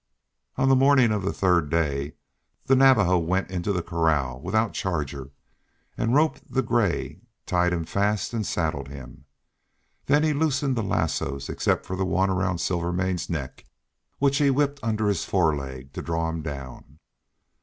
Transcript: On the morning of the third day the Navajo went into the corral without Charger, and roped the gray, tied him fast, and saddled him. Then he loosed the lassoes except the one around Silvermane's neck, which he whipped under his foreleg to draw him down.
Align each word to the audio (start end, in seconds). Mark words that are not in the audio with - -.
On 0.57 0.67
the 0.67 0.75
morning 0.75 1.11
of 1.11 1.21
the 1.21 1.31
third 1.31 1.69
day 1.69 2.13
the 2.65 2.75
Navajo 2.75 3.19
went 3.19 3.51
into 3.51 3.71
the 3.71 3.83
corral 3.83 4.41
without 4.41 4.73
Charger, 4.73 5.29
and 5.95 6.15
roped 6.15 6.51
the 6.51 6.63
gray, 6.63 7.21
tied 7.45 7.71
him 7.71 7.85
fast, 7.85 8.33
and 8.33 8.43
saddled 8.43 8.87
him. 8.87 9.25
Then 10.07 10.23
he 10.23 10.33
loosed 10.33 10.61
the 10.73 10.81
lassoes 10.81 11.49
except 11.49 11.87
the 11.87 12.03
one 12.03 12.31
around 12.31 12.57
Silvermane's 12.57 13.29
neck, 13.29 13.65
which 14.17 14.39
he 14.39 14.49
whipped 14.49 14.79
under 14.81 15.07
his 15.07 15.23
foreleg 15.23 15.93
to 15.93 16.01
draw 16.01 16.29
him 16.31 16.41
down. 16.41 16.97